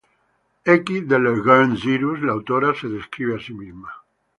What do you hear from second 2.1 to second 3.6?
la autora se describe a sí